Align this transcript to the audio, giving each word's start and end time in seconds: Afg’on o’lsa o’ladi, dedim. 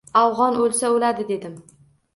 Afg’on 0.21 0.57
o’lsa 0.63 0.91
o’ladi, 0.97 1.27
dedim. 1.31 1.65